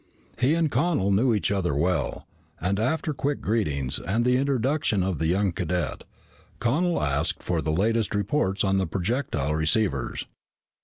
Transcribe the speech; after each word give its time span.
He 0.39 0.55
and 0.55 0.71
Connel 0.71 1.11
knew 1.11 1.31
each 1.31 1.51
other 1.51 1.75
well, 1.75 2.27
and 2.59 2.79
after 2.79 3.13
quick 3.13 3.39
greetings 3.39 3.99
and 3.99 4.25
the 4.25 4.35
introduction 4.37 5.03
of 5.03 5.19
the 5.19 5.27
young 5.27 5.51
cadet, 5.51 6.05
Connel 6.57 6.99
asked 7.03 7.43
for 7.43 7.61
the 7.61 7.71
latest 7.71 8.15
reports 8.15 8.63
on 8.63 8.79
the 8.79 8.87
projectile 8.87 9.53
receivers. 9.53 10.25